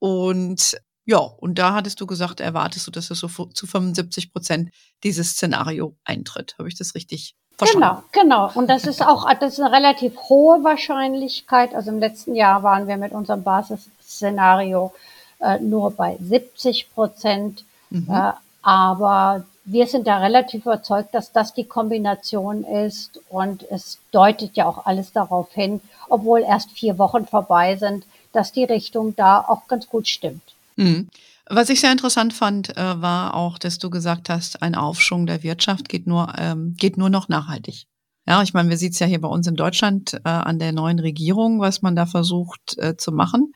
[0.00, 4.70] Und ja, und da hattest du gesagt, erwartest du, dass es so zu 75 Prozent
[5.04, 6.56] dieses Szenario eintritt.
[6.58, 7.36] Habe ich das richtig?
[7.58, 8.50] Genau, genau.
[8.54, 11.74] Und das ist auch das ist eine relativ hohe Wahrscheinlichkeit.
[11.74, 14.92] Also im letzten Jahr waren wir mit unserem Basisszenario
[15.40, 17.64] äh, nur bei 70 Prozent.
[17.90, 18.06] Mhm.
[18.10, 23.20] Äh, aber wir sind da relativ überzeugt, dass das die Kombination ist.
[23.28, 28.52] Und es deutet ja auch alles darauf hin, obwohl erst vier Wochen vorbei sind, dass
[28.52, 30.42] die Richtung da auch ganz gut stimmt.
[30.76, 31.08] Mhm.
[31.50, 35.42] Was ich sehr interessant fand, äh, war auch, dass du gesagt hast, ein Aufschwung der
[35.42, 37.86] Wirtschaft geht nur, ähm, geht nur noch nachhaltig.
[38.26, 40.72] Ja, ich meine, wir sehen es ja hier bei uns in Deutschland äh, an der
[40.72, 43.52] neuen Regierung, was man da versucht äh, zu machen.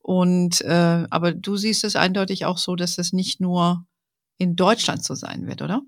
[0.00, 3.84] Und aber du siehst es eindeutig auch so, dass es nicht nur
[4.38, 5.82] in Deutschland so sein wird, oder?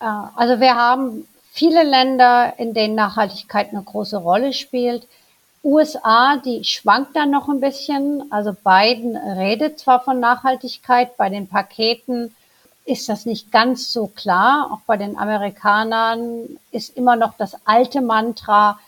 [0.00, 5.06] Also wir haben viele Länder, in denen Nachhaltigkeit eine große Rolle spielt.
[5.62, 8.24] USA, die schwankt dann noch ein bisschen.
[8.30, 12.34] Also Biden redet zwar von Nachhaltigkeit, bei den Paketen
[12.86, 14.70] ist das nicht ganz so klar.
[14.72, 18.78] Auch bei den Amerikanern ist immer noch das alte Mantra,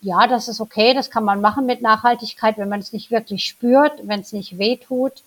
[0.00, 3.44] ja, das ist okay, das kann man machen mit Nachhaltigkeit, wenn man es nicht wirklich
[3.44, 5.22] spürt, wenn es nicht weh tut.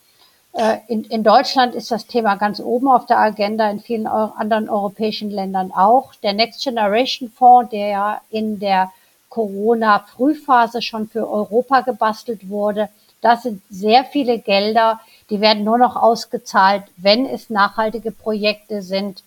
[0.54, 4.69] Äh, in, in Deutschland ist das Thema ganz oben auf der Agenda, in vielen anderen
[4.69, 6.15] europäischen Ländern auch.
[6.15, 8.91] Der Next Generation Fonds, der ja in der
[9.29, 12.89] Corona-Frühphase schon für Europa gebastelt wurde.
[13.21, 19.23] Das sind sehr viele Gelder, die werden nur noch ausgezahlt, wenn es nachhaltige Projekte sind.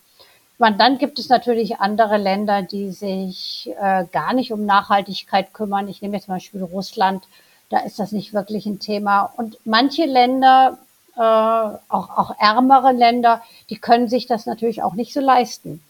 [0.59, 5.89] Man, dann gibt es natürlich andere Länder, die sich äh, gar nicht um Nachhaltigkeit kümmern.
[5.89, 7.25] Ich nehme jetzt zum Beispiel Russland,
[7.69, 9.33] da ist das nicht wirklich ein Thema.
[9.37, 10.79] Und manche Länder,
[11.17, 15.83] äh, auch, auch ärmere Länder, die können sich das natürlich auch nicht so leisten.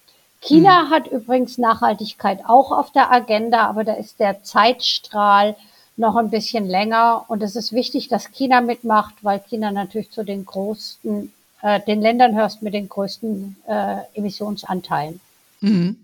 [0.42, 0.90] China mhm.
[0.90, 5.56] hat übrigens Nachhaltigkeit auch auf der Agenda, aber da ist der Zeitstrahl
[5.96, 7.24] noch ein bisschen länger.
[7.28, 12.00] Und es ist wichtig, dass China mitmacht, weil China natürlich zu den größten, äh, den
[12.00, 15.20] Ländern hörst mit den größten äh, Emissionsanteilen.
[15.60, 15.96] Mhm.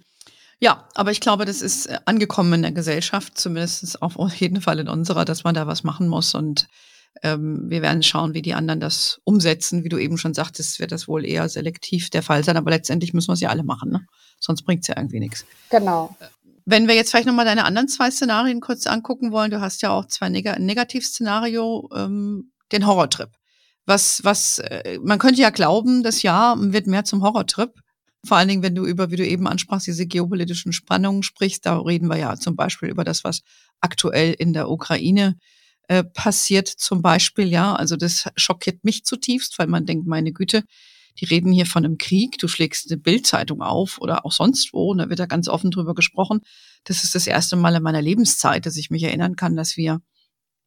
[0.61, 4.79] Ja, aber ich glaube, das ist äh, angekommen in der Gesellschaft, zumindest auf jeden Fall
[4.79, 6.35] in unserer, dass man da was machen muss.
[6.35, 6.69] Und
[7.23, 9.83] ähm, wir werden schauen, wie die anderen das umsetzen.
[9.83, 12.57] Wie du eben schon sagtest, wird das wohl eher selektiv der Fall sein.
[12.57, 13.91] Aber letztendlich müssen wir es ja alle machen.
[13.91, 14.07] Ne?
[14.41, 15.45] Sonst bringt es ja irgendwie nichts.
[15.71, 16.17] Genau.
[16.65, 19.91] Wenn wir jetzt vielleicht nochmal deine anderen zwei Szenarien kurz angucken wollen, du hast ja
[19.91, 23.31] auch zwei Neg ein Negativszenario, ähm, den Horrortrip.
[23.87, 27.73] Was, was, äh, man könnte ja glauben, das Jahr wird mehr zum Horrortrip.
[28.27, 31.79] Vor allen Dingen, wenn du über, wie du eben ansprachst, diese geopolitischen Spannungen sprichst, da
[31.79, 33.41] reden wir ja zum Beispiel über das, was
[33.81, 35.39] aktuell in der Ukraine
[35.89, 37.75] äh, passiert zum Beispiel, ja.
[37.75, 40.65] Also das schockiert mich zutiefst, weil man denkt, meine Güte,
[41.21, 44.91] die reden hier von einem Krieg, du schlägst eine Bildzeitung auf oder auch sonst wo,
[44.91, 46.41] und da wird da ganz offen drüber gesprochen.
[46.85, 50.01] Das ist das erste Mal in meiner Lebenszeit, dass ich mich erinnern kann, dass wir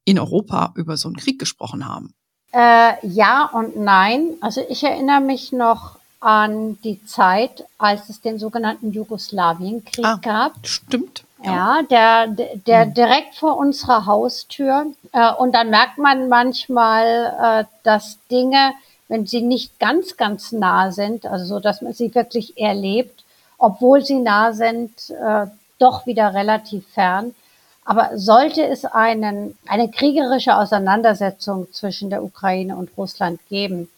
[0.04, 2.14] in Europa über so einen Krieg gesprochen haben.
[2.54, 4.34] Äh, ja und nein.
[4.42, 10.68] Also ich erinnere mich noch an die Zeit, als es den sogenannten Jugoslawienkrieg ah, gab.
[10.68, 11.24] Stimmt.
[11.44, 12.94] Ja, der, der hm.
[12.94, 14.94] direkt vor unserer Haustür.
[15.12, 18.74] Äh, und dann merkt man manchmal, äh, dass Dinge,
[19.12, 23.26] wenn sie nicht ganz, ganz nah sind, also so, dass man sie wirklich erlebt,
[23.58, 25.48] obwohl sie nah sind, äh,
[25.80, 27.36] doch wieder relativ fern.
[27.84, 33.90] Aber sollte es einen, eine kriegerische Auseinandersetzung zwischen der Ukraine und Russland geben,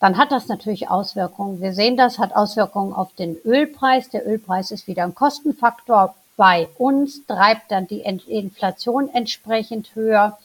[0.00, 1.62] dann hat das natürlich Auswirkungen.
[1.62, 4.10] Wir sehen das, hat Auswirkungen auf den Ölpreis.
[4.10, 10.36] Der Ölpreis ist wieder ein Kostenfaktor bei uns, treibt dann die Inflation entsprechend höher.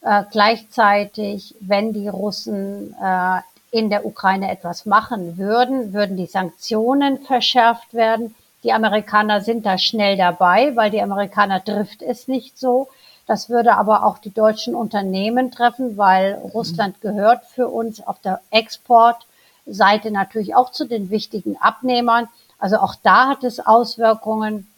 [0.00, 3.40] Äh, gleichzeitig, wenn die Russen äh,
[3.74, 8.36] in der Ukraine etwas machen würden, würden die Sanktionen verschärft werden.
[8.62, 12.86] Die Amerikaner sind da schnell dabei, weil die Amerikaner trifft es nicht so.
[13.26, 18.40] Das würde aber auch die deutschen Unternehmen treffen, weil Russland gehört für uns auf der
[18.52, 22.28] Exportseite natürlich auch zu den wichtigen Abnehmern.
[22.60, 24.68] Also auch da hat es Auswirkungen.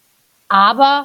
[0.48, 1.04] Aber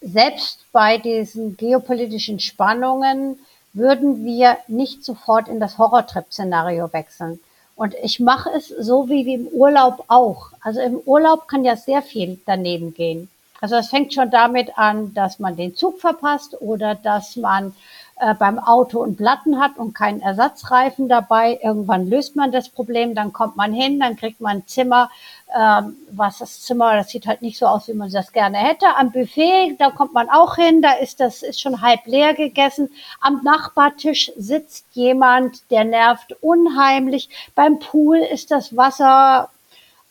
[0.00, 3.38] selbst bei diesen geopolitischen Spannungen
[3.72, 7.40] würden wir nicht sofort in das Horrortrip-Szenario wechseln.
[7.76, 10.50] Und ich mache es so wie im Urlaub auch.
[10.60, 13.30] Also im Urlaub kann ja sehr viel daneben gehen.
[13.60, 17.74] Also es fängt schon damit an, dass man den Zug verpasst oder dass man
[18.20, 21.58] äh, beim Auto einen Platten hat und keinen Ersatzreifen dabei.
[21.62, 25.10] Irgendwann löst man das Problem, dann kommt man hin, dann kriegt man ein Zimmer,
[25.58, 28.86] ähm, was das Zimmer, das sieht halt nicht so aus, wie man das gerne hätte.
[28.96, 32.90] Am Buffet, da kommt man auch hin, da ist das ist schon halb leer gegessen.
[33.20, 37.30] Am Nachbartisch sitzt jemand, der nervt unheimlich.
[37.54, 39.48] Beim Pool ist das Wasser,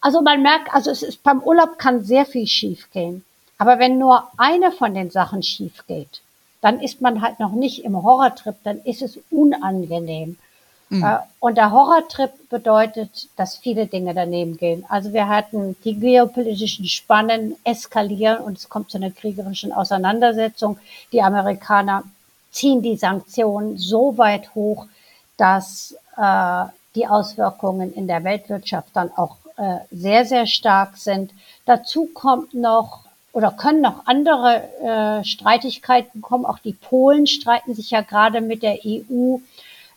[0.01, 3.23] also man merkt, also es ist beim Urlaub kann sehr viel schief gehen.
[3.59, 6.21] Aber wenn nur eine von den Sachen schief geht,
[6.61, 10.37] dann ist man halt noch nicht im Horrortrip, dann ist es unangenehm.
[10.89, 11.03] Mhm.
[11.03, 14.85] Äh, und der Horrortrip bedeutet, dass viele Dinge daneben gehen.
[14.89, 20.79] Also wir hatten die geopolitischen Spannen eskalieren und es kommt zu einer kriegerischen Auseinandersetzung.
[21.11, 22.03] Die Amerikaner
[22.51, 24.87] ziehen die Sanktionen so weit hoch,
[25.37, 31.31] dass äh, die Auswirkungen in der Weltwirtschaft dann auch äh, sehr, sehr stark sind.
[31.65, 36.45] Dazu kommt noch oder können noch andere äh, Streitigkeiten kommen.
[36.45, 39.37] Auch die Polen streiten sich ja gerade mit der EU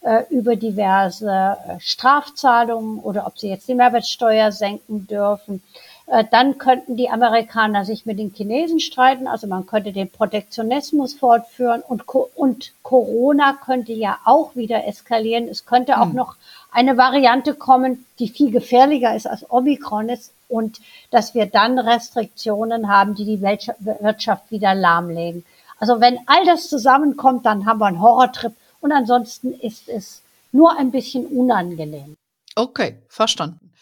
[0.02, 5.62] äh, über diverse äh, Strafzahlungen oder ob sie jetzt die Mehrwertsteuer senken dürfen.
[6.06, 9.26] Äh, dann könnten die Amerikaner sich mit den Chinesen streiten.
[9.26, 12.02] Also man könnte den Protektionismus fortführen und,
[12.34, 15.48] und Corona könnte ja auch wieder eskalieren.
[15.48, 16.16] Es könnte auch hm.
[16.16, 16.36] noch
[16.70, 22.88] eine Variante kommen, die viel gefährlicher ist als Omikron ist und dass wir dann Restriktionen
[22.88, 25.44] haben, die die Wirtschaft wieder lahmlegen.
[25.78, 30.78] Also wenn all das zusammenkommt, dann haben wir einen Horrortrip und ansonsten ist es nur
[30.78, 32.16] ein bisschen unangenehm.
[32.54, 33.72] Okay, verstanden.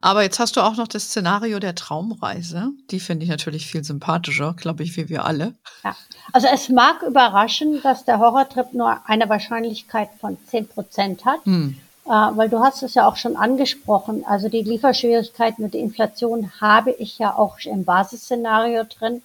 [0.00, 2.70] Aber jetzt hast du auch noch das Szenario der Traumreise.
[2.90, 5.54] Die finde ich natürlich viel sympathischer, glaube ich, wie wir alle.
[5.84, 5.94] Ja.
[6.32, 11.44] Also es mag überraschen, dass der Horrortrip nur eine Wahrscheinlichkeit von 10 Prozent hat.
[11.44, 11.76] Hm.
[12.10, 14.24] Äh, weil du hast es ja auch schon angesprochen.
[14.26, 19.22] Also die Lieferschwierigkeiten und die Inflation habe ich ja auch im Basisszenario drin.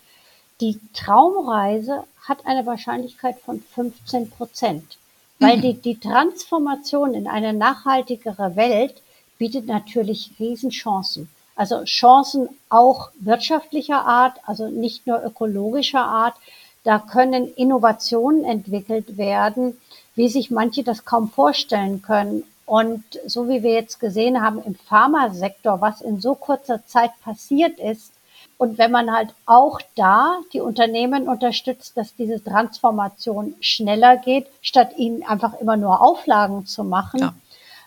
[0.62, 4.98] Die Traumreise hat eine Wahrscheinlichkeit von 15 Prozent.
[5.40, 5.62] Weil mhm.
[5.62, 9.02] die, die Transformation in eine nachhaltigere Welt
[9.40, 11.28] bietet natürlich Riesenchancen.
[11.56, 16.36] Also Chancen auch wirtschaftlicher Art, also nicht nur ökologischer Art.
[16.84, 19.76] Da können Innovationen entwickelt werden,
[20.14, 22.44] wie sich manche das kaum vorstellen können.
[22.66, 27.80] Und so wie wir jetzt gesehen haben im Pharmasektor, was in so kurzer Zeit passiert
[27.80, 28.12] ist,
[28.58, 34.92] und wenn man halt auch da die Unternehmen unterstützt, dass diese Transformation schneller geht, statt
[34.96, 37.34] ihnen einfach immer nur Auflagen zu machen, ja.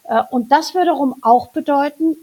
[0.08, 2.16] Äh, und das würde darum auch bedeuten,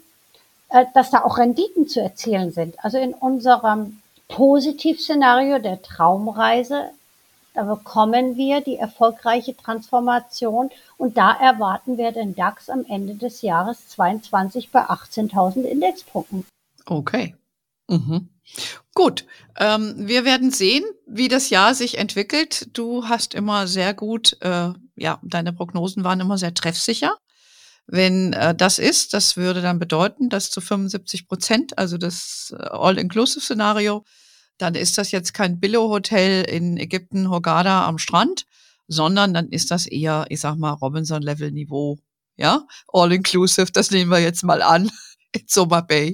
[0.69, 2.75] äh, dass da auch Renditen zu erzielen sind.
[2.83, 6.89] Also in unserem Positivszenario der Traumreise,
[7.55, 13.41] da bekommen wir die erfolgreiche Transformation und da erwarten wir den DAX am Ende des
[13.41, 16.45] Jahres 22 bei 18.000 Indexpunkten.
[16.85, 17.35] Okay.
[17.87, 18.29] Mhm.
[18.93, 19.25] Gut,
[19.57, 22.67] ähm, wir werden sehen, wie das Jahr sich entwickelt.
[22.73, 27.17] Du hast immer sehr gut, äh, ja, deine Prognosen waren immer sehr treffsicher.
[27.87, 32.63] Wenn äh, das ist, das würde dann bedeuten, dass zu 75 Prozent, also das äh,
[32.63, 34.03] All-Inclusive-Szenario,
[34.57, 38.45] dann ist das jetzt kein Billo-Hotel in Ägypten, Hurghada am Strand,
[38.87, 41.97] sondern dann ist das eher, ich sag mal, Robinson-Level-Niveau.
[42.37, 44.91] Ja, All-Inclusive, das nehmen wir jetzt mal an
[45.31, 46.13] in Soma Bay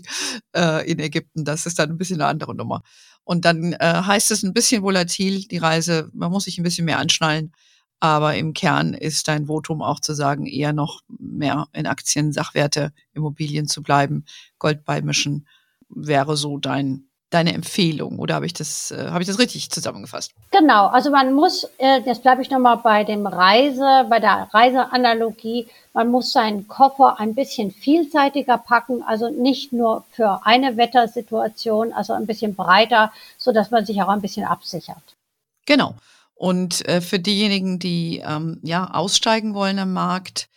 [0.55, 1.45] äh, in Ägypten.
[1.45, 2.83] Das ist dann ein bisschen eine andere Nummer.
[3.23, 6.85] Und dann äh, heißt es ein bisschen volatil, die Reise, man muss sich ein bisschen
[6.85, 7.53] mehr anschnallen.
[7.99, 12.93] Aber im Kern ist dein Votum auch zu sagen, eher noch mehr in Aktien, Sachwerte,
[13.13, 14.25] Immobilien zu bleiben,
[14.57, 15.47] Gold beimischen,
[15.87, 20.33] wäre so dein deine Empfehlung oder habe ich das äh, habe ich das richtig zusammengefasst?
[20.51, 24.49] Genau, also man muss äh, jetzt bleibe ich noch mal bei dem Reise, bei der
[24.51, 31.93] Reiseanalogie, man muss seinen Koffer ein bisschen vielseitiger packen, also nicht nur für eine Wettersituation,
[31.93, 35.15] also ein bisschen breiter, so dass man sich auch ein bisschen absichert.
[35.65, 35.95] Genau.
[36.35, 40.49] Und äh, für diejenigen, die ähm, ja aussteigen wollen am Markt,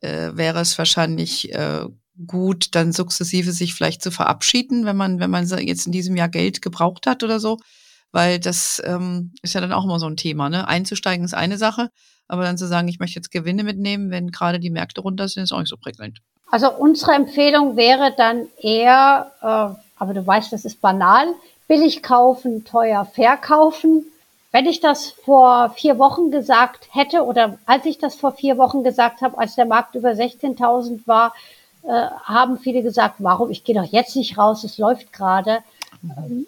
[0.00, 1.86] äh, wäre es wahrscheinlich äh,
[2.26, 6.28] gut, dann sukzessive sich vielleicht zu verabschieden, wenn man, wenn man jetzt in diesem Jahr
[6.28, 7.58] Geld gebraucht hat oder so.
[8.12, 10.48] Weil das ähm, ist ja dann auch immer so ein Thema.
[10.48, 10.66] Ne?
[10.66, 11.90] Einzusteigen ist eine Sache,
[12.26, 15.44] aber dann zu sagen, ich möchte jetzt Gewinne mitnehmen, wenn gerade die Märkte runter sind,
[15.44, 16.18] ist auch nicht so prickelnd.
[16.50, 21.26] Also unsere Empfehlung wäre dann eher, äh, aber du weißt, das ist banal,
[21.68, 24.04] billig kaufen, teuer verkaufen.
[24.50, 28.82] Wenn ich das vor vier Wochen gesagt hätte oder als ich das vor vier Wochen
[28.82, 31.32] gesagt habe, als der Markt über 16.000 war,
[31.82, 35.60] äh, haben viele gesagt, warum, ich gehe doch jetzt nicht raus, es läuft gerade.
[36.02, 36.46] Mhm.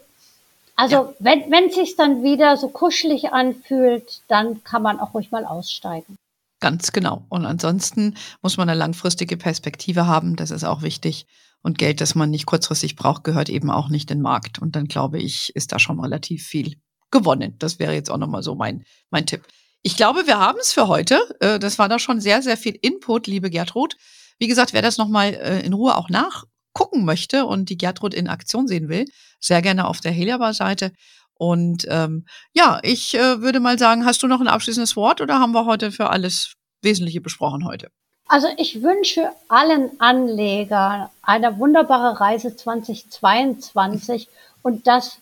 [0.77, 1.15] Also ja.
[1.19, 5.45] wenn wenn es sich dann wieder so kuschelig anfühlt, dann kann man auch ruhig mal
[5.45, 6.17] aussteigen.
[6.61, 7.25] Ganz genau.
[7.29, 11.27] Und ansonsten muss man eine langfristige Perspektive haben, das ist auch wichtig.
[11.63, 14.61] Und Geld, das man nicht kurzfristig braucht, gehört eben auch nicht in den Markt.
[14.61, 16.77] Und dann glaube ich, ist da schon relativ viel
[17.11, 17.57] gewonnen.
[17.59, 19.43] Das wäre jetzt auch nochmal so mein, mein Tipp.
[19.83, 21.21] Ich glaube, wir haben es für heute.
[21.41, 23.97] Äh, das war da schon sehr, sehr viel Input, liebe Gertrud.
[24.43, 28.27] Wie gesagt, wer das nochmal äh, in Ruhe auch nachgucken möchte und die Gertrud in
[28.27, 29.05] Aktion sehen will,
[29.39, 30.91] sehr gerne auf der Heliabar-Seite.
[31.35, 35.39] Und ähm, ja, ich äh, würde mal sagen, hast du noch ein abschließendes Wort oder
[35.39, 37.93] haben wir heute für alles Wesentliche besprochen heute?
[38.27, 44.29] Also ich wünsche allen Anlegern eine wunderbare Reise 2022
[44.63, 45.19] und dass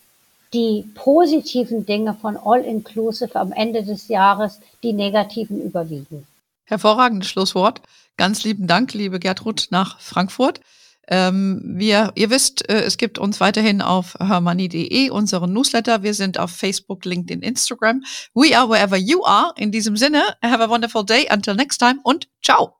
[0.54, 6.26] die positiven Dinge von All Inclusive am Ende des Jahres die negativen überwiegen.
[6.70, 7.82] Hervorragendes Schlusswort.
[8.16, 10.60] Ganz lieben Dank, liebe Gertrud, nach Frankfurt.
[11.08, 16.04] Ähm, wir, ihr wisst, äh, es gibt uns weiterhin auf hermoney.de unseren Newsletter.
[16.04, 18.04] Wir sind auf Facebook, LinkedIn, Instagram.
[18.34, 19.52] We are wherever you are.
[19.56, 21.26] In diesem Sinne, have a wonderful day.
[21.28, 22.76] Until next time und ciao.